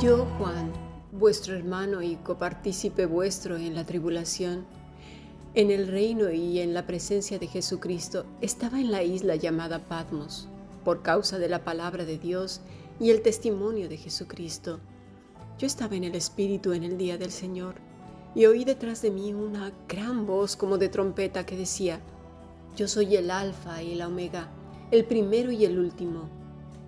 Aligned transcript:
Yo, 0.00 0.24
Juan, 0.38 0.72
vuestro 1.12 1.54
hermano 1.54 2.00
y 2.00 2.16
copartícipe 2.16 3.04
vuestro 3.04 3.58
en 3.58 3.74
la 3.74 3.84
tribulación, 3.84 4.64
en 5.52 5.70
el 5.70 5.88
reino 5.88 6.30
y 6.30 6.60
en 6.60 6.72
la 6.72 6.86
presencia 6.86 7.38
de 7.38 7.46
Jesucristo, 7.46 8.24
estaba 8.40 8.80
en 8.80 8.92
la 8.92 9.02
isla 9.02 9.36
llamada 9.36 9.78
Patmos, 9.78 10.48
por 10.86 11.02
causa 11.02 11.38
de 11.38 11.50
la 11.50 11.64
palabra 11.64 12.06
de 12.06 12.16
Dios 12.16 12.62
y 12.98 13.10
el 13.10 13.20
testimonio 13.20 13.90
de 13.90 13.98
Jesucristo. 13.98 14.80
Yo 15.58 15.66
estaba 15.66 15.96
en 15.96 16.04
el 16.04 16.14
Espíritu 16.14 16.72
en 16.72 16.84
el 16.84 16.96
día 16.96 17.18
del 17.18 17.30
Señor, 17.30 17.74
y 18.34 18.46
oí 18.46 18.64
detrás 18.64 19.02
de 19.02 19.10
mí 19.10 19.34
una 19.34 19.70
gran 19.86 20.26
voz 20.26 20.56
como 20.56 20.78
de 20.78 20.88
trompeta 20.88 21.44
que 21.44 21.58
decía, 21.58 22.00
Yo 22.74 22.88
soy 22.88 23.16
el 23.16 23.30
Alfa 23.30 23.82
y 23.82 23.96
la 23.96 24.08
Omega, 24.08 24.48
el 24.92 25.04
primero 25.04 25.52
y 25.52 25.66
el 25.66 25.78
último 25.78 26.39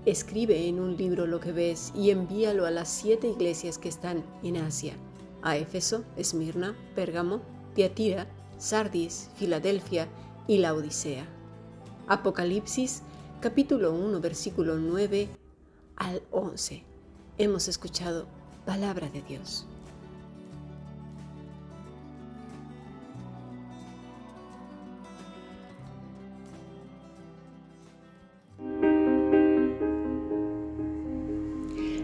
Escribe 0.05 0.67
en 0.67 0.81
un 0.81 0.97
libro 0.97 1.27
lo 1.27 1.39
que 1.39 1.53
ves 1.53 1.93
y 1.95 2.11
envíalo 2.11 2.67
a 2.67 2.73
las 2.73 2.89
siete 2.89 3.29
iglesias 3.29 3.79
que 3.79 3.89
están 3.89 4.25
en 4.43 4.57
Asia, 4.57 4.95
a 5.43 5.57
Éfeso, 5.57 6.05
Esmirna, 6.17 6.77
Pérgamo, 6.97 7.41
Tiatira, 7.75 8.27
Sardis, 8.59 9.31
Filadelfia 9.37 10.09
y 10.49 10.59
la 10.59 10.75
Odisea. 10.75 11.25
Apocalipsis 12.09 13.03
capítulo 13.41 13.93
1 13.93 14.21
versículo 14.21 14.75
9 14.77 15.29
al 15.95 16.21
11. 16.33 16.83
Hemos 17.39 17.69
escuchado 17.69 18.27
palabra 18.67 19.09
de 19.09 19.23
Dios. 19.23 19.69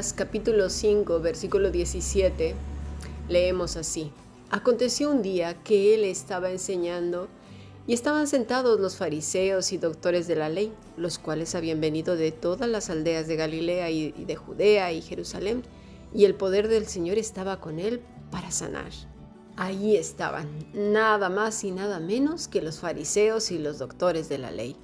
Capítulo 0.00 0.70
5, 0.70 1.20
versículo 1.20 1.70
17, 1.70 2.54
leemos 3.28 3.76
así. 3.76 4.10
Aconteció 4.50 5.10
un 5.10 5.20
día 5.20 5.62
que 5.62 5.94
él 5.94 6.04
estaba 6.04 6.50
enseñando 6.50 7.28
y 7.86 7.92
estaban 7.92 8.26
sentados 8.26 8.80
los 8.80 8.96
fariseos 8.96 9.72
y 9.72 9.76
doctores 9.76 10.26
de 10.26 10.36
la 10.36 10.48
ley, 10.48 10.72
los 10.96 11.18
cuales 11.18 11.54
habían 11.54 11.82
venido 11.82 12.16
de 12.16 12.32
todas 12.32 12.66
las 12.66 12.88
aldeas 12.88 13.28
de 13.28 13.36
Galilea 13.36 13.90
y 13.90 14.12
de 14.12 14.36
Judea 14.36 14.90
y 14.90 15.02
Jerusalén, 15.02 15.64
y 16.14 16.24
el 16.24 16.34
poder 16.34 16.68
del 16.68 16.86
Señor 16.86 17.18
estaba 17.18 17.60
con 17.60 17.78
él 17.78 18.00
para 18.30 18.50
sanar. 18.50 18.92
Allí 19.56 19.96
estaban, 19.96 20.48
nada 20.72 21.28
más 21.28 21.62
y 21.62 21.72
nada 21.72 22.00
menos 22.00 22.48
que 22.48 22.62
los 22.62 22.78
fariseos 22.78 23.50
y 23.50 23.58
los 23.58 23.78
doctores 23.78 24.30
de 24.30 24.38
la 24.38 24.50
ley. 24.50 24.76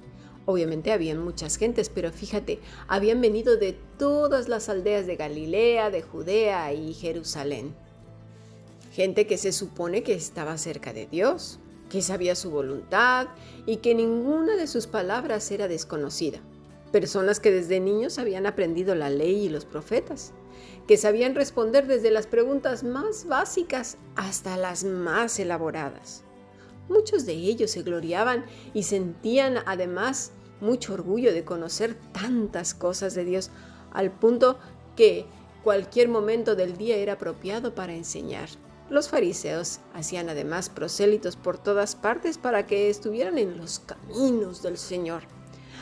Obviamente 0.49 0.93
habían 0.93 1.19
muchas 1.19 1.57
gentes, 1.57 1.89
pero 1.89 2.09
fíjate, 2.09 2.61
habían 2.87 3.19
venido 3.19 3.57
de 3.57 3.73
todas 3.97 4.47
las 4.47 4.69
aldeas 4.69 5.05
de 5.05 5.17
Galilea, 5.17 5.89
de 5.89 6.01
Judea 6.01 6.71
y 6.71 6.93
Jerusalén. 6.93 7.75
Gente 8.93 9.27
que 9.27 9.37
se 9.37 9.51
supone 9.51 10.03
que 10.03 10.13
estaba 10.13 10.57
cerca 10.57 10.93
de 10.93 11.05
Dios, 11.05 11.59
que 11.89 12.01
sabía 12.01 12.33
su 12.33 12.49
voluntad 12.49 13.27
y 13.65 13.77
que 13.77 13.93
ninguna 13.93 14.55
de 14.55 14.67
sus 14.67 14.87
palabras 14.87 15.51
era 15.51 15.67
desconocida. 15.67 16.39
Personas 16.93 17.41
que 17.41 17.51
desde 17.51 17.81
niños 17.81 18.17
habían 18.17 18.45
aprendido 18.45 18.95
la 18.95 19.09
ley 19.09 19.47
y 19.47 19.49
los 19.49 19.65
profetas, 19.65 20.31
que 20.87 20.95
sabían 20.95 21.35
responder 21.35 21.87
desde 21.87 22.09
las 22.09 22.25
preguntas 22.25 22.85
más 22.85 23.27
básicas 23.27 23.97
hasta 24.15 24.55
las 24.55 24.85
más 24.85 25.39
elaboradas. 25.39 26.23
Muchos 26.87 27.25
de 27.25 27.33
ellos 27.33 27.71
se 27.71 27.83
gloriaban 27.83 28.45
y 28.73 28.83
sentían 28.83 29.57
además 29.65 30.31
mucho 30.61 30.93
orgullo 30.93 31.33
de 31.33 31.43
conocer 31.43 31.95
tantas 32.13 32.73
cosas 32.73 33.15
de 33.15 33.25
Dios, 33.25 33.51
al 33.91 34.11
punto 34.11 34.59
que 34.95 35.25
cualquier 35.63 36.07
momento 36.07 36.55
del 36.55 36.77
día 36.77 36.97
era 36.97 37.13
apropiado 37.13 37.75
para 37.75 37.93
enseñar. 37.93 38.49
Los 38.89 39.09
fariseos 39.09 39.79
hacían 39.93 40.29
además 40.29 40.69
prosélitos 40.69 41.35
por 41.35 41.57
todas 41.57 41.95
partes 41.95 42.37
para 42.37 42.65
que 42.65 42.89
estuvieran 42.89 43.37
en 43.37 43.57
los 43.57 43.79
caminos 43.79 44.61
del 44.61 44.77
Señor. 44.77 45.23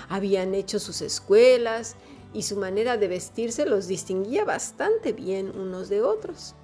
Habían 0.09 0.55
hecho 0.55 0.79
sus 0.79 1.01
escuelas 1.01 1.95
y 2.33 2.43
su 2.43 2.57
manera 2.57 2.97
de 2.97 3.07
vestirse 3.07 3.65
los 3.65 3.87
distinguía 3.87 4.43
bastante 4.43 5.13
bien 5.13 5.57
unos 5.57 5.87
de 5.89 6.01
otros. 6.01 6.55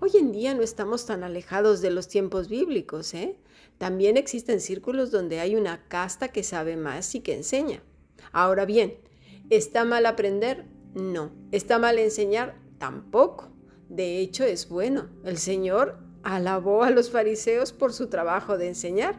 Hoy 0.00 0.12
en 0.14 0.32
día 0.32 0.54
no 0.54 0.62
estamos 0.62 1.04
tan 1.06 1.24
alejados 1.24 1.82
de 1.82 1.90
los 1.90 2.08
tiempos 2.08 2.48
bíblicos, 2.48 3.12
¿eh? 3.12 3.36
También 3.80 4.18
existen 4.18 4.60
círculos 4.60 5.10
donde 5.10 5.40
hay 5.40 5.56
una 5.56 5.88
casta 5.88 6.28
que 6.28 6.42
sabe 6.42 6.76
más 6.76 7.14
y 7.14 7.20
que 7.20 7.32
enseña. 7.32 7.82
Ahora 8.30 8.66
bien, 8.66 8.98
¿está 9.48 9.86
mal 9.86 10.04
aprender? 10.04 10.66
No. 10.92 11.32
¿Está 11.50 11.78
mal 11.78 11.98
enseñar? 11.98 12.60
Tampoco. 12.76 13.48
De 13.88 14.18
hecho, 14.18 14.44
es 14.44 14.68
bueno. 14.68 15.08
El 15.24 15.38
Señor 15.38 15.96
alabó 16.22 16.82
a 16.82 16.90
los 16.90 17.10
fariseos 17.10 17.72
por 17.72 17.94
su 17.94 18.08
trabajo 18.08 18.58
de 18.58 18.68
enseñar. 18.68 19.18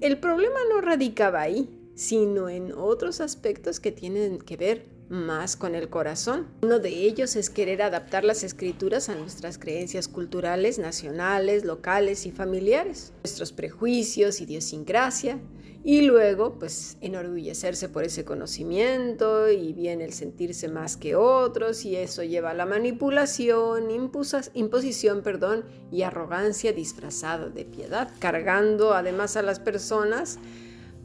El 0.00 0.18
problema 0.18 0.58
no 0.70 0.80
radicaba 0.80 1.42
ahí, 1.42 1.68
sino 1.94 2.48
en 2.48 2.72
otros 2.72 3.20
aspectos 3.20 3.78
que 3.78 3.92
tienen 3.92 4.38
que 4.38 4.56
ver 4.56 4.86
más 5.08 5.56
con 5.56 5.74
el 5.74 5.88
corazón. 5.88 6.46
Uno 6.62 6.78
de 6.78 6.90
ellos 6.90 7.36
es 7.36 7.50
querer 7.50 7.82
adaptar 7.82 8.24
las 8.24 8.44
escrituras 8.44 9.08
a 9.08 9.14
nuestras 9.14 9.58
creencias 9.58 10.08
culturales, 10.08 10.78
nacionales, 10.78 11.64
locales 11.64 12.26
y 12.26 12.30
familiares, 12.30 13.12
nuestros 13.24 13.52
prejuicios, 13.52 14.40
idiosincrasia, 14.40 15.38
y 15.84 16.02
luego 16.02 16.58
pues 16.58 16.98
enorgullecerse 17.00 17.88
por 17.88 18.04
ese 18.04 18.24
conocimiento 18.24 19.48
y 19.48 19.72
bien 19.72 20.00
el 20.00 20.12
sentirse 20.12 20.68
más 20.68 20.96
que 20.96 21.14
otros 21.14 21.84
y 21.84 21.96
eso 21.96 22.22
lleva 22.24 22.50
a 22.50 22.54
la 22.54 22.66
manipulación, 22.66 23.88
imposición, 23.90 25.22
perdón, 25.22 25.64
y 25.90 26.02
arrogancia 26.02 26.72
disfrazada 26.72 27.48
de 27.48 27.64
piedad, 27.64 28.10
cargando 28.18 28.92
además 28.92 29.36
a 29.36 29.42
las 29.42 29.60
personas 29.60 30.38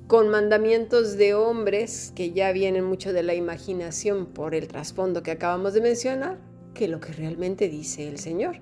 con 0.07 0.27
mandamientos 0.27 1.17
de 1.17 1.33
hombres 1.33 2.11
que 2.13 2.31
ya 2.31 2.51
vienen 2.51 2.83
mucho 2.83 3.13
de 3.13 3.23
la 3.23 3.35
imaginación 3.35 4.25
por 4.25 4.53
el 4.53 4.67
trasfondo 4.67 5.23
que 5.23 5.31
acabamos 5.31 5.73
de 5.73 5.81
mencionar, 5.81 6.39
que 6.73 6.89
lo 6.89 6.99
que 6.99 7.13
realmente 7.13 7.69
dice 7.69 8.07
el 8.07 8.19
Señor. 8.19 8.57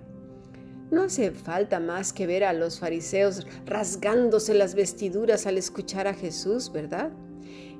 No 0.91 1.03
hace 1.03 1.31
falta 1.31 1.79
más 1.79 2.13
que 2.13 2.27
ver 2.27 2.43
a 2.43 2.53
los 2.53 2.79
fariseos 2.79 3.47
rasgándose 3.65 4.53
las 4.53 4.75
vestiduras 4.75 5.47
al 5.47 5.57
escuchar 5.57 6.07
a 6.07 6.13
Jesús, 6.13 6.71
¿verdad? 6.71 7.11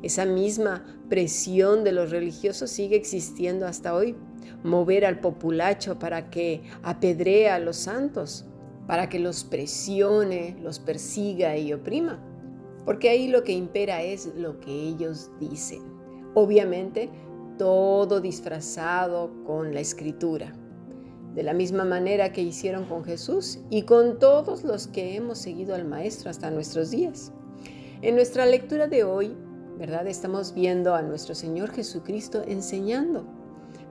Esa 0.02 0.26
misma 0.26 0.84
presión 1.08 1.84
de 1.84 1.92
los 1.92 2.10
religiosos 2.10 2.72
sigue 2.72 2.96
existiendo 2.96 3.68
hasta 3.68 3.94
hoy. 3.94 4.16
Mover 4.64 5.06
al 5.06 5.20
populacho 5.20 6.00
para 6.00 6.30
que 6.30 6.64
apedree 6.82 7.50
a 7.50 7.60
los 7.60 7.78
santos, 7.78 8.46
para 8.88 9.08
que 9.08 9.20
los 9.20 9.44
presione, 9.44 10.58
los 10.62 10.80
persiga 10.80 11.58
y 11.58 11.74
oprima 11.74 12.31
porque 12.86 13.10
ahí 13.10 13.28
lo 13.28 13.44
que 13.44 13.54
impera 13.54 14.02
es 14.02 14.34
lo 14.36 14.60
que 14.60 14.72
ellos 14.72 15.32
dicen. 15.40 15.82
Obviamente, 16.34 17.10
todo 17.58 18.22
disfrazado 18.22 19.32
con 19.46 19.74
la 19.74 19.82
escritura, 19.82 20.54
de 21.36 21.44
la 21.44 21.54
misma 21.54 21.86
manera 21.86 22.32
que 22.34 22.42
hicieron 22.42 22.86
con 22.86 23.04
Jesús 23.04 23.60
y 23.70 23.84
con 23.84 24.20
todos 24.20 24.64
los 24.64 24.88
que 24.88 25.16
hemos 25.16 25.38
seguido 25.38 25.76
al 25.76 25.86
Maestro 25.86 26.30
hasta 26.30 26.50
nuestros 26.52 26.92
días. 26.92 27.32
En 28.02 28.16
nuestra 28.16 28.46
lectura 28.46 28.88
de 28.88 29.04
hoy, 29.04 29.36
¿verdad? 29.78 30.08
Estamos 30.08 30.54
viendo 30.54 30.96
a 30.96 31.02
nuestro 31.02 31.36
Señor 31.36 31.72
Jesucristo 31.72 32.44
enseñando, 32.48 33.26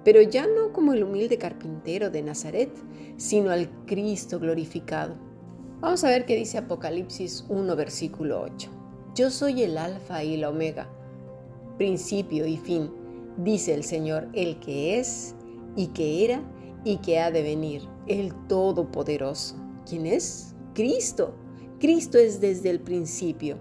pero 0.05 0.21
ya 0.23 0.47
no 0.47 0.73
como 0.73 0.93
el 0.93 1.05
humilde 1.05 1.39
carpintero 1.39 2.11
de 2.11 2.23
Nazaret, 2.23 2.73
sino 3.17 3.51
al 3.51 3.71
Cristo 3.87 4.41
glorificado. 4.41 5.15
Vamos 5.81 6.05
a 6.05 6.09
ver 6.09 6.27
qué 6.27 6.37
dice 6.37 6.59
Apocalipsis 6.59 7.45
1, 7.49 7.77
versículo 7.77 8.43
8. 8.43 8.80
Yo 9.15 9.31
soy 9.31 9.63
el 9.63 9.77
alfa 9.77 10.23
y 10.23 10.37
la 10.37 10.51
omega, 10.51 10.89
principio 11.79 12.47
y 12.47 12.57
fin, 12.57 12.93
dice 13.37 13.75
el 13.75 13.83
Señor, 13.83 14.29
el 14.35 14.61
que 14.61 15.01
es 15.01 15.35
y 15.75 15.89
que 15.89 16.25
era 16.25 16.43
y 16.85 16.99
que 16.99 17.19
ha 17.19 17.33
de 17.33 17.43
venir, 17.43 17.83
el 18.07 18.33
Todopoderoso. 18.47 19.57
¿Quién 19.89 20.07
es? 20.07 20.55
Cristo. 20.75 21.35
Cristo 21.81 22.19
es 22.19 22.41
desde 22.41 22.71
el 22.71 22.81
principio. 22.81 23.59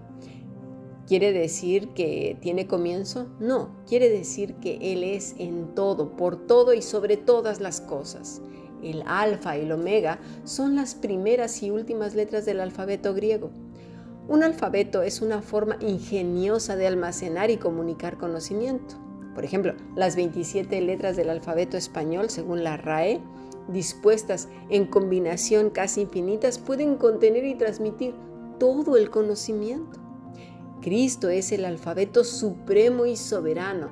¿Quiere 1.08 1.32
decir 1.32 1.88
que 1.94 2.38
tiene 2.40 2.68
comienzo? 2.68 3.26
No, 3.40 3.74
quiere 3.88 4.08
decir 4.08 4.54
que 4.56 4.92
Él 4.92 5.02
es 5.02 5.34
en 5.38 5.74
todo, 5.74 6.16
por 6.16 6.46
todo 6.46 6.74
y 6.74 6.82
sobre 6.82 7.16
todas 7.16 7.60
las 7.60 7.80
cosas. 7.80 8.40
El 8.84 9.02
alfa 9.04 9.58
y 9.58 9.62
el 9.62 9.72
omega 9.72 10.20
son 10.44 10.76
las 10.76 10.94
primeras 10.94 11.60
y 11.64 11.72
últimas 11.72 12.14
letras 12.14 12.46
del 12.46 12.60
alfabeto 12.60 13.14
griego. 13.14 13.50
Un 14.30 14.44
alfabeto 14.44 15.02
es 15.02 15.22
una 15.22 15.42
forma 15.42 15.76
ingeniosa 15.80 16.76
de 16.76 16.86
almacenar 16.86 17.50
y 17.50 17.56
comunicar 17.56 18.16
conocimiento. 18.16 18.94
Por 19.34 19.44
ejemplo, 19.44 19.74
las 19.96 20.14
27 20.14 20.80
letras 20.82 21.16
del 21.16 21.30
alfabeto 21.30 21.76
español, 21.76 22.30
según 22.30 22.62
la 22.62 22.76
RAE, 22.76 23.20
dispuestas 23.66 24.48
en 24.68 24.86
combinación 24.86 25.70
casi 25.70 26.02
infinitas, 26.02 26.60
pueden 26.60 26.94
contener 26.94 27.44
y 27.44 27.56
transmitir 27.56 28.14
todo 28.60 28.96
el 28.96 29.10
conocimiento. 29.10 29.98
Cristo 30.80 31.28
es 31.28 31.50
el 31.50 31.64
alfabeto 31.64 32.22
supremo 32.22 33.06
y 33.06 33.16
soberano. 33.16 33.88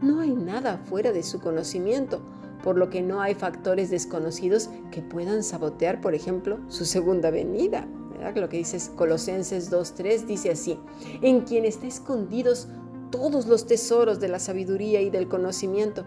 No 0.00 0.20
hay 0.20 0.32
nada 0.32 0.78
fuera 0.78 1.12
de 1.12 1.22
su 1.22 1.38
conocimiento, 1.38 2.22
por 2.64 2.78
lo 2.78 2.88
que 2.88 3.02
no 3.02 3.20
hay 3.20 3.34
factores 3.34 3.90
desconocidos 3.90 4.70
que 4.90 5.02
puedan 5.02 5.42
sabotear, 5.42 6.00
por 6.00 6.14
ejemplo, 6.14 6.60
su 6.68 6.86
segunda 6.86 7.30
venida. 7.30 7.86
Lo 8.30 8.48
que 8.48 8.58
dice 8.58 8.78
Colosenses 8.94 9.70
2.3 9.70 10.26
dice 10.26 10.50
así, 10.50 10.78
en 11.20 11.40
quien 11.40 11.64
está 11.64 11.86
escondidos 11.86 12.68
todos 13.10 13.46
los 13.46 13.66
tesoros 13.66 14.20
de 14.20 14.28
la 14.28 14.38
sabiduría 14.38 15.00
y 15.02 15.10
del 15.10 15.28
conocimiento. 15.28 16.04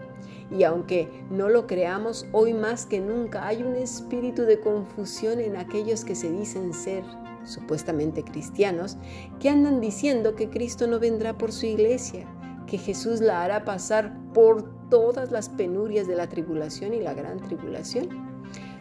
Y 0.50 0.64
aunque 0.64 1.08
no 1.30 1.48
lo 1.48 1.66
creamos, 1.66 2.26
hoy 2.32 2.52
más 2.52 2.86
que 2.86 3.00
nunca 3.00 3.46
hay 3.46 3.62
un 3.62 3.76
espíritu 3.76 4.42
de 4.42 4.60
confusión 4.60 5.40
en 5.40 5.56
aquellos 5.56 6.04
que 6.04 6.14
se 6.14 6.30
dicen 6.30 6.72
ser 6.72 7.04
supuestamente 7.44 8.24
cristianos, 8.24 8.96
que 9.40 9.48
andan 9.48 9.80
diciendo 9.80 10.34
que 10.34 10.50
Cristo 10.50 10.86
no 10.86 10.98
vendrá 10.98 11.38
por 11.38 11.52
su 11.52 11.66
iglesia, 11.66 12.26
que 12.66 12.78
Jesús 12.78 13.20
la 13.20 13.42
hará 13.42 13.64
pasar 13.64 14.16
por 14.32 14.88
todas 14.88 15.30
las 15.30 15.48
penurias 15.48 16.06
de 16.06 16.16
la 16.16 16.28
tribulación 16.28 16.92
y 16.92 17.00
la 17.00 17.14
gran 17.14 17.38
tribulación. 17.38 18.25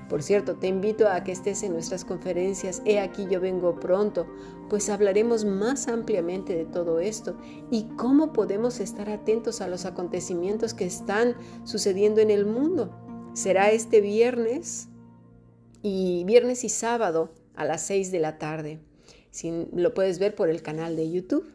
Por 0.09 0.21
cierto, 0.21 0.55
te 0.55 0.67
invito 0.67 1.07
a 1.07 1.23
que 1.23 1.31
estés 1.31 1.63
en 1.63 1.73
nuestras 1.73 2.05
conferencias 2.05 2.81
He 2.85 2.99
aquí 2.99 3.25
yo 3.29 3.39
vengo 3.39 3.79
pronto, 3.79 4.27
pues 4.69 4.89
hablaremos 4.89 5.45
más 5.45 5.87
ampliamente 5.87 6.55
de 6.55 6.65
todo 6.65 6.99
esto 6.99 7.35
y 7.71 7.83
cómo 7.95 8.31
podemos 8.31 8.79
estar 8.79 9.09
atentos 9.09 9.61
a 9.61 9.67
los 9.67 9.85
acontecimientos 9.85 10.73
que 10.73 10.85
están 10.85 11.35
sucediendo 11.63 12.21
en 12.21 12.29
el 12.29 12.45
mundo. 12.45 12.91
Será 13.33 13.71
este 13.71 13.99
viernes 13.99 14.89
y 15.81 16.23
viernes 16.25 16.63
y 16.63 16.69
sábado 16.69 17.31
a 17.55 17.65
las 17.65 17.81
6 17.81 18.11
de 18.11 18.19
la 18.19 18.37
tarde. 18.37 18.79
Lo 19.73 19.93
puedes 19.93 20.19
ver 20.19 20.35
por 20.35 20.49
el 20.49 20.61
canal 20.61 20.95
de 20.95 21.11
YouTube, 21.11 21.51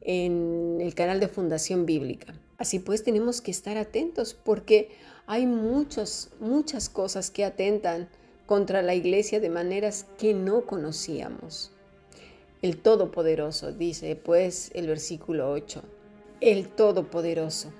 en 0.00 0.78
el 0.80 0.94
canal 0.94 1.20
de 1.20 1.28
Fundación 1.28 1.86
Bíblica. 1.86 2.34
Así 2.58 2.80
pues, 2.80 3.04
tenemos 3.04 3.40
que 3.40 3.52
estar 3.52 3.78
atentos 3.78 4.34
porque 4.34 4.90
hay 5.26 5.46
muchos, 5.46 6.30
muchas 6.40 6.88
cosas 6.88 7.30
que 7.30 7.44
atentan 7.44 8.08
contra 8.46 8.82
la 8.82 8.94
iglesia 8.94 9.40
de 9.40 9.48
maneras 9.48 10.06
que 10.18 10.34
no 10.34 10.66
conocíamos. 10.66 11.70
El 12.60 12.78
Todopoderoso, 12.78 13.72
dice 13.72 14.16
pues 14.16 14.72
el 14.74 14.88
versículo 14.88 15.52
8. 15.52 15.82
El 16.40 16.68
Todopoderoso. 16.68 17.72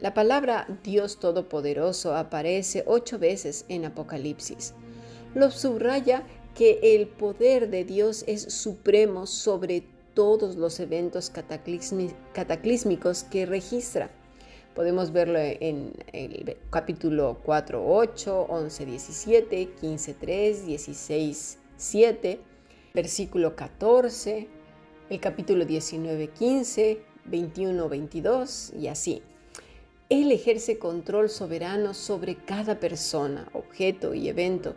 La 0.00 0.14
palabra 0.14 0.66
Dios 0.82 1.18
Todopoderoso 1.20 2.14
aparece 2.14 2.84
ocho 2.86 3.18
veces 3.18 3.66
en 3.68 3.84
Apocalipsis. 3.84 4.72
Lo 5.34 5.50
subraya 5.50 6.26
que 6.54 6.78
el 6.82 7.08
poder 7.08 7.68
de 7.68 7.84
Dios 7.84 8.24
es 8.26 8.42
supremo 8.54 9.26
sobre 9.26 9.84
todos 10.16 10.56
los 10.56 10.80
eventos 10.80 11.30
cataclísmicos 12.32 13.22
que 13.24 13.44
registra. 13.44 14.10
Podemos 14.74 15.12
verlo 15.12 15.38
en 15.38 15.92
el 16.12 16.56
capítulo 16.70 17.38
4, 17.44 17.84
8, 17.86 18.46
11, 18.48 18.86
17, 18.86 19.68
15, 19.78 20.14
3, 20.14 20.66
16, 20.66 21.58
7, 21.76 22.40
versículo 22.94 23.54
14, 23.54 24.48
el 25.10 25.20
capítulo 25.20 25.66
19, 25.66 26.28
15, 26.28 27.02
21, 27.26 27.88
22 27.88 28.72
y 28.72 28.88
así. 28.88 29.22
Él 30.08 30.32
ejerce 30.32 30.78
control 30.78 31.28
soberano 31.28 31.92
sobre 31.92 32.36
cada 32.36 32.80
persona, 32.80 33.50
objeto 33.52 34.14
y 34.14 34.30
evento, 34.30 34.76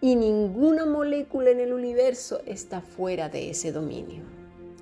y 0.00 0.16
ninguna 0.16 0.84
molécula 0.84 1.50
en 1.50 1.60
el 1.60 1.72
universo 1.72 2.40
está 2.44 2.80
fuera 2.80 3.28
de 3.28 3.50
ese 3.50 3.70
dominio. 3.70 4.40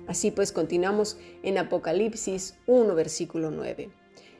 Así 0.09 0.31
pues, 0.31 0.51
continuamos 0.51 1.19
en 1.43 1.59
Apocalipsis 1.59 2.55
1, 2.65 2.95
versículo 2.95 3.51
9. 3.51 3.91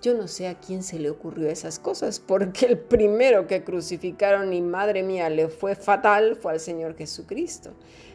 Yo 0.01 0.13
no 0.13 0.29
sé 0.29 0.47
a 0.47 0.57
quién 0.57 0.81
se 0.81 0.97
le 0.97 1.09
ocurrió 1.09 1.49
esas 1.49 1.77
cosas, 1.77 2.21
porque 2.21 2.65
el 2.65 2.77
primero 2.77 3.47
que 3.47 3.65
crucificaron 3.65 4.53
y 4.53 4.61
madre 4.61 5.03
mía 5.03 5.29
le 5.29 5.49
fue 5.49 5.75
fatal 5.75 6.37
fue 6.37 6.53
al 6.53 6.61
Señor 6.61 6.95
Jesucristo. 6.95 7.71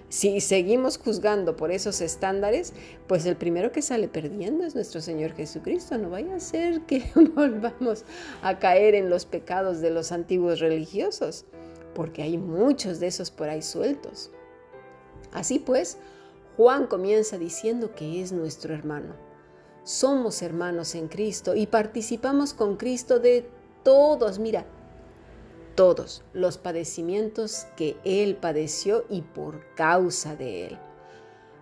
Si 0.08 0.40
seguimos 0.40 0.96
juzgando 0.96 1.56
por 1.56 1.72
esos 1.72 2.00
estándares, 2.00 2.72
pues 3.06 3.26
el 3.26 3.36
primero 3.36 3.70
que 3.70 3.82
sale 3.82 4.08
perdiendo 4.08 4.64
es 4.64 4.74
nuestro 4.74 5.02
Señor 5.02 5.34
Jesucristo. 5.34 5.98
No 5.98 6.08
vaya 6.08 6.36
a 6.36 6.40
ser 6.40 6.82
que 6.82 7.04
volvamos 7.34 8.04
a 8.40 8.58
caer 8.58 8.94
en 8.94 9.10
los 9.10 9.26
pecados 9.26 9.80
de 9.80 9.90
los 9.90 10.10
antiguos 10.10 10.60
religiosos, 10.60 11.44
porque 11.94 12.22
hay 12.22 12.38
muchos 12.38 12.98
de 12.98 13.08
esos 13.08 13.30
por 13.30 13.50
ahí 13.50 13.60
sueltos. 13.60 14.30
Así 15.32 15.58
pues, 15.58 15.98
Juan 16.56 16.86
comienza 16.86 17.36
diciendo 17.36 17.94
que 17.94 18.22
es 18.22 18.32
nuestro 18.32 18.72
hermano. 18.72 19.33
Somos 19.84 20.40
hermanos 20.40 20.94
en 20.94 21.08
Cristo 21.08 21.54
y 21.54 21.66
participamos 21.66 22.54
con 22.54 22.76
Cristo 22.76 23.20
de 23.20 23.46
todos, 23.82 24.38
mira, 24.38 24.64
todos 25.74 26.22
los 26.32 26.56
padecimientos 26.56 27.66
que 27.76 27.98
Él 28.02 28.36
padeció 28.36 29.04
y 29.10 29.20
por 29.20 29.60
causa 29.74 30.36
de 30.36 30.68
Él. 30.68 30.78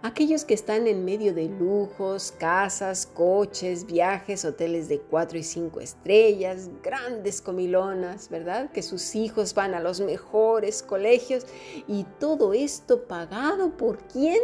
aquellos 0.02 0.44
que 0.44 0.54
están 0.54 0.86
en 0.86 1.04
medio 1.04 1.32
de 1.34 1.48
lujos, 1.48 2.32
casas, 2.38 3.06
coches, 3.06 3.86
viajes, 3.86 4.44
hoteles 4.44 4.88
de 4.88 5.00
cuatro 5.00 5.38
y 5.38 5.42
cinco 5.42 5.80
estrellas, 5.80 6.70
grandes 6.82 7.40
comilonas, 7.40 8.28
¿verdad? 8.28 8.70
Que 8.72 8.82
sus 8.82 9.14
hijos 9.14 9.54
van 9.54 9.74
a 9.74 9.80
los 9.80 10.00
mejores 10.00 10.82
colegios 10.82 11.46
y 11.88 12.04
todo 12.18 12.52
esto 12.52 13.04
pagado 13.04 13.76
por 13.76 13.98
quién? 14.08 14.40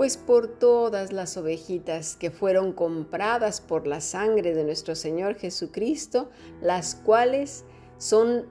Pues 0.00 0.16
por 0.16 0.48
todas 0.48 1.12
las 1.12 1.36
ovejitas 1.36 2.16
que 2.16 2.30
fueron 2.30 2.72
compradas 2.72 3.60
por 3.60 3.86
la 3.86 4.00
sangre 4.00 4.54
de 4.54 4.64
nuestro 4.64 4.94
Señor 4.94 5.34
Jesucristo, 5.34 6.30
las 6.62 6.94
cuales 6.94 7.66
son 7.98 8.46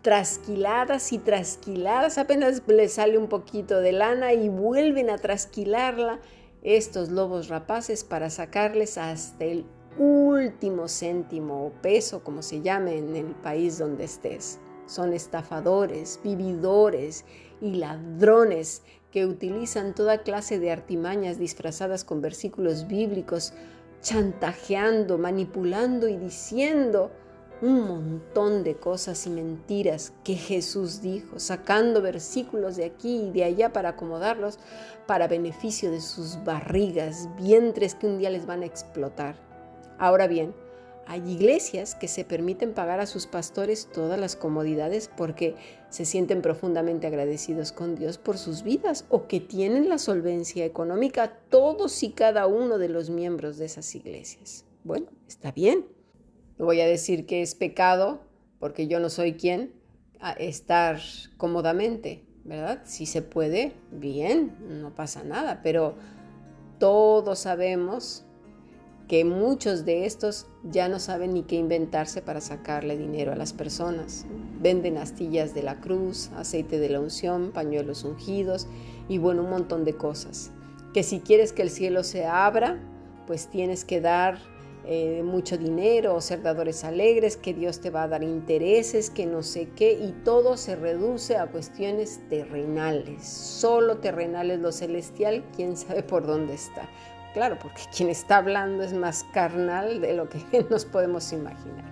trasquiladas 0.00 1.12
y 1.12 1.18
trasquiladas, 1.18 2.16
apenas 2.16 2.62
le 2.66 2.88
sale 2.88 3.18
un 3.18 3.28
poquito 3.28 3.82
de 3.82 3.92
lana 3.92 4.32
y 4.32 4.48
vuelven 4.48 5.10
a 5.10 5.18
trasquilarla 5.18 6.20
estos 6.62 7.10
lobos 7.10 7.48
rapaces 7.48 8.02
para 8.02 8.30
sacarles 8.30 8.96
hasta 8.96 9.44
el 9.44 9.66
último 9.98 10.88
céntimo 10.88 11.66
o 11.66 11.72
peso, 11.82 12.24
como 12.24 12.40
se 12.40 12.62
llame 12.62 12.96
en 12.96 13.14
el 13.14 13.34
país 13.34 13.76
donde 13.76 14.04
estés. 14.04 14.58
Son 14.86 15.12
estafadores, 15.12 16.18
vividores 16.24 17.26
y 17.60 17.74
ladrones 17.74 18.82
que 19.12 19.26
utilizan 19.26 19.94
toda 19.94 20.22
clase 20.22 20.58
de 20.58 20.72
artimañas 20.72 21.38
disfrazadas 21.38 22.02
con 22.02 22.22
versículos 22.22 22.88
bíblicos, 22.88 23.52
chantajeando, 24.00 25.18
manipulando 25.18 26.08
y 26.08 26.16
diciendo 26.16 27.12
un 27.60 27.86
montón 27.86 28.64
de 28.64 28.74
cosas 28.74 29.24
y 29.26 29.30
mentiras 29.30 30.12
que 30.24 30.34
Jesús 30.34 31.00
dijo, 31.00 31.38
sacando 31.38 32.02
versículos 32.02 32.74
de 32.74 32.86
aquí 32.86 33.28
y 33.28 33.30
de 33.30 33.44
allá 33.44 33.72
para 33.72 33.90
acomodarlos 33.90 34.58
para 35.06 35.28
beneficio 35.28 35.92
de 35.92 36.00
sus 36.00 36.42
barrigas, 36.42 37.28
vientres 37.36 37.94
que 37.94 38.08
un 38.08 38.18
día 38.18 38.30
les 38.30 38.46
van 38.46 38.62
a 38.62 38.66
explotar. 38.66 39.36
Ahora 39.98 40.26
bien, 40.26 40.54
hay 41.12 41.30
iglesias 41.30 41.94
que 41.94 42.08
se 42.08 42.24
permiten 42.24 42.72
pagar 42.74 43.00
a 43.00 43.06
sus 43.06 43.26
pastores 43.26 43.88
todas 43.92 44.18
las 44.18 44.34
comodidades 44.34 45.10
porque 45.16 45.54
se 45.90 46.04
sienten 46.04 46.42
profundamente 46.42 47.06
agradecidos 47.06 47.72
con 47.72 47.94
Dios 47.94 48.18
por 48.18 48.38
sus 48.38 48.62
vidas 48.62 49.04
o 49.08 49.26
que 49.26 49.40
tienen 49.40 49.88
la 49.88 49.98
solvencia 49.98 50.64
económica 50.64 51.38
todos 51.50 52.02
y 52.02 52.12
cada 52.12 52.46
uno 52.46 52.78
de 52.78 52.88
los 52.88 53.10
miembros 53.10 53.58
de 53.58 53.66
esas 53.66 53.94
iglesias. 53.94 54.64
Bueno, 54.84 55.06
está 55.28 55.52
bien 55.52 55.84
no 56.58 56.66
voy 56.66 56.80
a 56.80 56.86
decir 56.86 57.26
que 57.26 57.42
es 57.42 57.54
pecado, 57.54 58.20
porque 58.58 58.86
yo 58.86 59.00
no 59.00 59.10
soy 59.10 59.34
quien, 59.34 59.72
a 60.20 60.32
estar 60.32 61.00
cómodamente, 61.36 62.24
¿verdad? 62.44 62.82
Si 62.84 63.06
se 63.06 63.22
puede, 63.22 63.72
bien, 63.90 64.54
no 64.80 64.94
pasa 64.94 65.24
nada, 65.24 65.60
pero 65.62 65.96
todos 66.78 67.40
sabemos 67.40 68.24
que 69.12 69.26
muchos 69.26 69.84
de 69.84 70.06
estos 70.06 70.46
ya 70.62 70.88
no 70.88 70.98
saben 70.98 71.34
ni 71.34 71.42
qué 71.42 71.56
inventarse 71.56 72.22
para 72.22 72.40
sacarle 72.40 72.96
dinero 72.96 73.30
a 73.30 73.36
las 73.36 73.52
personas. 73.52 74.24
Venden 74.58 74.96
astillas 74.96 75.54
de 75.54 75.62
la 75.62 75.80
cruz, 75.82 76.30
aceite 76.34 76.78
de 76.78 76.88
la 76.88 76.98
unción, 76.98 77.50
pañuelos 77.52 78.04
ungidos 78.04 78.68
y 79.10 79.18
bueno, 79.18 79.42
un 79.42 79.50
montón 79.50 79.84
de 79.84 79.92
cosas. 79.92 80.50
Que 80.94 81.02
si 81.02 81.20
quieres 81.20 81.52
que 81.52 81.60
el 81.60 81.68
cielo 81.68 82.04
se 82.04 82.24
abra, 82.24 82.80
pues 83.26 83.48
tienes 83.48 83.84
que 83.84 84.00
dar 84.00 84.38
eh, 84.86 85.22
mucho 85.22 85.58
dinero 85.58 86.14
o 86.14 86.22
ser 86.22 86.40
dadores 86.40 86.82
alegres, 86.82 87.36
que 87.36 87.52
Dios 87.52 87.80
te 87.80 87.90
va 87.90 88.04
a 88.04 88.08
dar 88.08 88.22
intereses, 88.22 89.10
que 89.10 89.26
no 89.26 89.42
sé 89.42 89.68
qué, 89.76 89.92
y 89.92 90.12
todo 90.24 90.56
se 90.56 90.74
reduce 90.74 91.36
a 91.36 91.48
cuestiones 91.48 92.22
terrenales, 92.30 93.28
solo 93.28 93.98
terrenales, 93.98 94.58
lo 94.58 94.72
celestial, 94.72 95.44
quién 95.54 95.76
sabe 95.76 96.02
por 96.02 96.26
dónde 96.26 96.54
está. 96.54 96.88
Claro, 97.32 97.58
porque 97.58 97.82
quien 97.96 98.08
está 98.08 98.38
hablando 98.38 98.82
es 98.82 98.92
más 98.92 99.24
carnal 99.32 100.00
de 100.00 100.14
lo 100.14 100.28
que 100.28 100.66
nos 100.70 100.84
podemos 100.84 101.32
imaginar. 101.32 101.90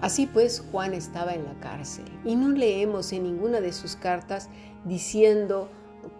Así 0.00 0.26
pues, 0.26 0.64
Juan 0.70 0.94
estaba 0.94 1.34
en 1.34 1.44
la 1.44 1.58
cárcel 1.60 2.04
y 2.24 2.36
no 2.36 2.50
leemos 2.50 3.12
en 3.12 3.24
ninguna 3.24 3.60
de 3.60 3.72
sus 3.72 3.96
cartas 3.96 4.48
diciendo, 4.84 5.68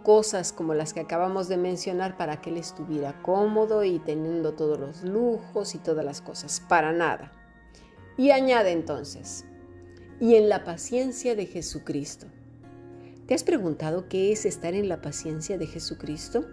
cosas 0.03 0.51
como 0.51 0.73
las 0.73 0.93
que 0.93 0.99
acabamos 0.99 1.47
de 1.47 1.57
mencionar 1.57 2.17
para 2.17 2.41
que 2.41 2.49
él 2.49 2.57
estuviera 2.57 3.21
cómodo 3.21 3.83
y 3.83 3.99
teniendo 3.99 4.53
todos 4.53 4.79
los 4.79 5.03
lujos 5.03 5.75
y 5.75 5.77
todas 5.77 6.03
las 6.03 6.21
cosas, 6.21 6.61
para 6.67 6.91
nada. 6.91 7.31
Y 8.17 8.31
añade 8.31 8.71
entonces, 8.71 9.45
y 10.19 10.35
en 10.35 10.49
la 10.49 10.65
paciencia 10.65 11.35
de 11.35 11.45
Jesucristo. 11.45 12.27
¿Te 13.25 13.33
has 13.33 13.43
preguntado 13.43 14.09
qué 14.09 14.31
es 14.31 14.45
estar 14.45 14.73
en 14.73 14.89
la 14.89 15.01
paciencia 15.01 15.57
de 15.57 15.67
Jesucristo? 15.67 16.45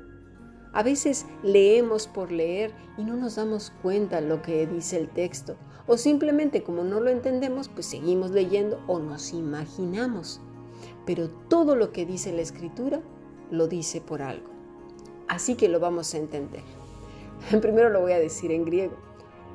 A 0.76 0.82
veces 0.82 1.24
leemos 1.42 2.06
por 2.06 2.30
leer 2.30 2.74
y 2.98 3.04
no 3.04 3.16
nos 3.16 3.36
damos 3.36 3.72
cuenta 3.80 4.20
lo 4.20 4.42
que 4.42 4.66
dice 4.66 4.98
el 4.98 5.08
texto, 5.08 5.56
o 5.86 5.96
simplemente 5.96 6.62
como 6.62 6.84
no 6.84 7.00
lo 7.00 7.08
entendemos, 7.08 7.70
pues 7.70 7.86
seguimos 7.86 8.32
leyendo 8.32 8.78
o 8.86 8.98
nos 8.98 9.32
imaginamos. 9.32 10.38
Pero 11.06 11.30
todo 11.30 11.76
lo 11.76 11.92
que 11.92 12.04
dice 12.04 12.30
la 12.30 12.42
escritura 12.42 13.00
lo 13.50 13.68
dice 13.68 14.02
por 14.02 14.20
algo. 14.20 14.50
Así 15.28 15.54
que 15.54 15.70
lo 15.70 15.80
vamos 15.80 16.12
a 16.12 16.18
entender. 16.18 16.64
Primero 17.62 17.88
lo 17.88 18.02
voy 18.02 18.12
a 18.12 18.18
decir 18.18 18.52
en 18.52 18.66
griego. 18.66 18.96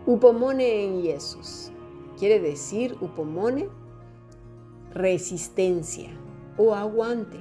Upomone 0.08 0.86
en 0.86 1.04
Jesús. 1.04 1.72
Quiere 2.18 2.40
decir 2.40 2.98
upomone 3.00 3.70
resistencia 4.92 6.10
o 6.58 6.74
aguante, 6.74 7.38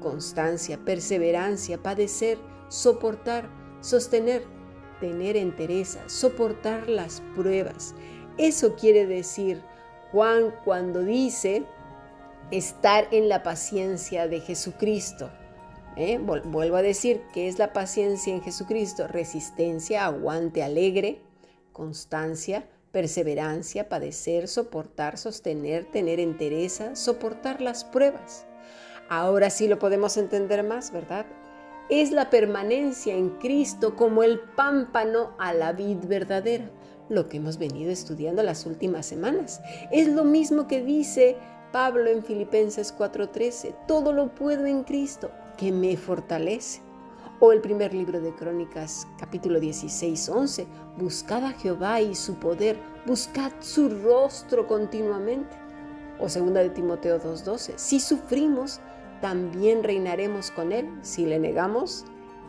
constancia, 0.00 0.78
perseverancia, 0.84 1.82
padecer, 1.82 2.38
soportar, 2.68 3.48
sostener, 3.80 4.44
tener 5.00 5.36
entereza, 5.36 6.08
soportar 6.08 6.88
las 6.88 7.22
pruebas. 7.34 7.94
Eso 8.38 8.76
quiere 8.76 9.06
decir 9.06 9.62
Juan 10.12 10.54
cuando 10.64 11.02
dice 11.02 11.64
estar 12.50 13.08
en 13.10 13.28
la 13.28 13.42
paciencia 13.42 14.28
de 14.28 14.40
Jesucristo. 14.40 15.30
¿eh? 15.96 16.18
Vuelvo 16.18 16.76
a 16.76 16.82
decir 16.82 17.22
que 17.32 17.48
es 17.48 17.58
la 17.58 17.72
paciencia 17.72 18.32
en 18.32 18.42
Jesucristo, 18.42 19.08
resistencia, 19.08 20.04
aguante 20.04 20.62
alegre, 20.62 21.22
constancia, 21.72 22.68
perseverancia, 22.92 23.88
padecer, 23.88 24.48
soportar, 24.48 25.18
sostener, 25.18 25.84
tener 25.84 26.20
entereza, 26.20 26.96
soportar 26.96 27.60
las 27.60 27.84
pruebas. 27.84 28.46
Ahora 29.08 29.50
sí 29.50 29.68
lo 29.68 29.78
podemos 29.78 30.16
entender 30.16 30.62
más, 30.64 30.90
¿verdad? 30.92 31.26
Es 31.88 32.10
la 32.10 32.30
permanencia 32.30 33.14
en 33.14 33.30
Cristo 33.38 33.94
como 33.94 34.24
el 34.24 34.40
pámpano 34.40 35.30
a 35.38 35.54
la 35.54 35.72
vid 35.72 35.98
verdadera, 36.08 36.68
lo 37.08 37.28
que 37.28 37.36
hemos 37.36 37.58
venido 37.58 37.92
estudiando 37.92 38.42
las 38.42 38.66
últimas 38.66 39.06
semanas. 39.06 39.60
Es 39.92 40.08
lo 40.08 40.24
mismo 40.24 40.66
que 40.66 40.82
dice 40.82 41.36
Pablo 41.70 42.10
en 42.10 42.24
Filipenses 42.24 42.92
4:13, 42.92 43.72
todo 43.86 44.12
lo 44.12 44.34
puedo 44.34 44.66
en 44.66 44.82
Cristo 44.82 45.30
que 45.56 45.70
me 45.70 45.96
fortalece. 45.96 46.80
O 47.38 47.52
el 47.52 47.60
primer 47.60 47.94
libro 47.94 48.20
de 48.20 48.34
Crónicas, 48.34 49.06
capítulo 49.16 49.60
16, 49.60 50.28
11, 50.28 50.66
buscad 50.96 51.44
a 51.44 51.52
Jehová 51.52 52.00
y 52.00 52.16
su 52.16 52.34
poder, 52.34 52.78
buscad 53.06 53.52
su 53.60 53.90
rostro 53.90 54.66
continuamente. 54.66 55.54
O 56.18 56.28
segunda 56.28 56.62
de 56.62 56.70
Timoteo 56.70 57.20
2:12, 57.20 57.74
si 57.76 58.00
sufrimos, 58.00 58.80
también 59.20 59.82
reinaremos 59.84 60.50
con 60.50 60.72
él. 60.72 60.88
Si 61.02 61.26
le 61.26 61.38
negamos, 61.38 62.04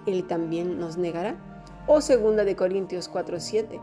él 0.06 0.26
también 0.26 0.80
nos 0.80 0.98
negará. 0.98 1.36
O 1.90 2.02
segunda 2.02 2.44
de 2.44 2.58
Corintios 2.58 3.10
4:7, 3.10 3.80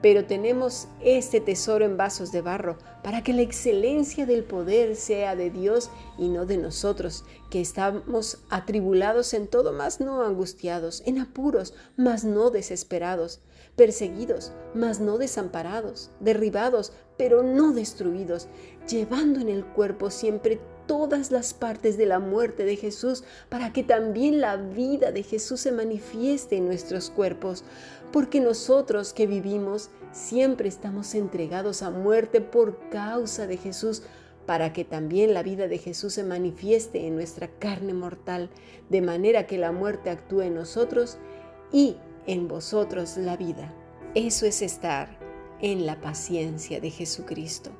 pero 0.00 0.26
tenemos 0.26 0.86
este 1.00 1.40
tesoro 1.40 1.84
en 1.84 1.96
vasos 1.96 2.30
de 2.30 2.40
barro 2.40 2.78
para 3.02 3.24
que 3.24 3.32
la 3.32 3.42
excelencia 3.42 4.26
del 4.26 4.44
poder 4.44 4.94
sea 4.94 5.34
de 5.34 5.50
Dios 5.50 5.90
y 6.16 6.28
no 6.28 6.46
de 6.46 6.56
nosotros, 6.56 7.24
que 7.50 7.60
estamos 7.60 8.38
atribulados 8.48 9.34
en 9.34 9.48
todo, 9.48 9.72
mas 9.72 10.00
no 10.00 10.22
angustiados, 10.22 11.02
en 11.04 11.18
apuros, 11.18 11.74
mas 11.96 12.24
no 12.24 12.50
desesperados, 12.50 13.40
perseguidos, 13.74 14.52
mas 14.72 15.00
no 15.00 15.18
desamparados, 15.18 16.12
derribados, 16.20 16.92
pero 17.16 17.42
no 17.42 17.72
destruidos, 17.72 18.46
llevando 18.88 19.40
en 19.40 19.48
el 19.48 19.64
cuerpo 19.64 20.10
siempre 20.10 20.60
todas 20.88 21.30
las 21.30 21.54
partes 21.54 21.96
de 21.96 22.06
la 22.06 22.18
muerte 22.18 22.64
de 22.64 22.74
Jesús, 22.74 23.22
para 23.48 23.72
que 23.72 23.84
también 23.84 24.40
la 24.40 24.56
vida 24.56 25.12
de 25.12 25.22
Jesús 25.22 25.60
se 25.60 25.70
manifieste 25.70 26.56
en 26.56 26.66
nuestros 26.66 27.10
cuerpos, 27.10 27.62
porque 28.10 28.40
nosotros 28.40 29.12
que 29.12 29.28
vivimos 29.28 29.90
siempre 30.10 30.68
estamos 30.68 31.14
entregados 31.14 31.82
a 31.82 31.90
muerte 31.90 32.40
por 32.40 32.88
causa 32.88 33.46
de 33.46 33.58
Jesús, 33.58 34.02
para 34.46 34.72
que 34.72 34.82
también 34.82 35.34
la 35.34 35.42
vida 35.42 35.68
de 35.68 35.76
Jesús 35.76 36.14
se 36.14 36.24
manifieste 36.24 37.06
en 37.06 37.14
nuestra 37.14 37.48
carne 37.48 37.92
mortal, 37.92 38.48
de 38.88 39.02
manera 39.02 39.46
que 39.46 39.58
la 39.58 39.72
muerte 39.72 40.08
actúe 40.08 40.40
en 40.40 40.54
nosotros 40.54 41.18
y 41.70 41.96
en 42.26 42.48
vosotros 42.48 43.18
la 43.18 43.36
vida. 43.36 43.74
Eso 44.14 44.46
es 44.46 44.62
estar 44.62 45.18
en 45.60 45.84
la 45.84 46.00
paciencia 46.00 46.80
de 46.80 46.90
Jesucristo. 46.90 47.70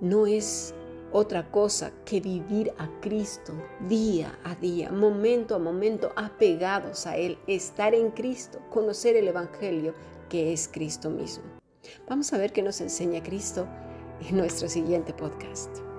No 0.00 0.28
es 0.28 0.72
otra 1.12 1.50
cosa 1.50 1.92
que 2.04 2.20
vivir 2.20 2.72
a 2.78 2.88
Cristo 3.00 3.52
día 3.88 4.38
a 4.44 4.54
día, 4.54 4.90
momento 4.90 5.54
a 5.54 5.58
momento, 5.58 6.12
apegados 6.16 7.06
a 7.06 7.16
Él, 7.16 7.38
estar 7.46 7.94
en 7.94 8.10
Cristo, 8.10 8.60
conocer 8.70 9.16
el 9.16 9.28
Evangelio 9.28 9.94
que 10.28 10.52
es 10.52 10.68
Cristo 10.68 11.10
mismo. 11.10 11.44
Vamos 12.08 12.32
a 12.32 12.38
ver 12.38 12.52
qué 12.52 12.62
nos 12.62 12.80
enseña 12.80 13.22
Cristo 13.22 13.66
en 14.28 14.36
nuestro 14.36 14.68
siguiente 14.68 15.12
podcast. 15.12 15.95